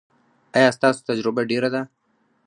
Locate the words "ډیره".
1.51-1.69